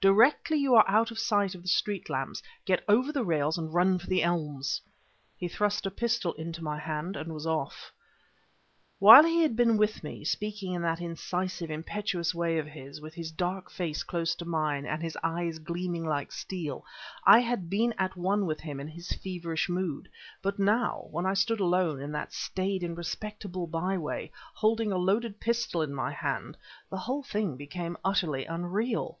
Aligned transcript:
Directly 0.00 0.58
you 0.58 0.76
are 0.76 0.84
out 0.86 1.10
of 1.10 1.16
the 1.18 1.28
light 1.34 1.56
of 1.56 1.62
the 1.62 1.66
street 1.66 2.08
lamps, 2.08 2.40
get 2.64 2.84
over 2.86 3.10
the 3.10 3.24
rails 3.24 3.58
and 3.58 3.74
run 3.74 3.98
for 3.98 4.06
the 4.06 4.22
elms!" 4.22 4.80
He 5.36 5.48
thrust 5.48 5.86
a 5.86 5.90
pistol 5.90 6.34
into 6.34 6.62
my 6.62 6.78
hand 6.78 7.16
and 7.16 7.34
was 7.34 7.48
off. 7.48 7.90
While 9.00 9.24
he 9.24 9.42
had 9.42 9.56
been 9.56 9.76
with 9.76 10.04
me, 10.04 10.22
speaking 10.22 10.72
in 10.72 10.82
that 10.82 11.00
incisive, 11.00 11.68
impetuous 11.68 12.32
way 12.32 12.58
of 12.58 12.68
his, 12.68 13.00
with 13.00 13.14
his 13.14 13.32
dark 13.32 13.72
face 13.72 14.04
close 14.04 14.36
to 14.36 14.44
mine, 14.44 14.86
and 14.86 15.02
his 15.02 15.18
eyes 15.24 15.58
gleaming 15.58 16.04
like 16.04 16.30
steel, 16.30 16.84
I 17.26 17.40
had 17.40 17.68
been 17.68 17.92
at 17.98 18.16
one 18.16 18.46
with 18.46 18.60
him 18.60 18.78
in 18.78 18.86
his 18.86 19.08
feverish 19.10 19.68
mood, 19.68 20.08
but 20.42 20.60
now, 20.60 21.08
when 21.10 21.26
I 21.26 21.34
stood 21.34 21.58
alone, 21.58 22.00
in 22.00 22.12
that 22.12 22.32
staid 22.32 22.84
and 22.84 22.96
respectable 22.96 23.66
byway, 23.66 24.30
holding 24.54 24.92
a 24.92 24.96
loaded 24.96 25.40
pistol 25.40 25.82
in 25.82 25.92
my 25.92 26.12
hand, 26.12 26.56
the 26.88 26.98
whole 26.98 27.24
thing 27.24 27.56
became 27.56 27.96
utterly 28.04 28.44
unreal. 28.44 29.18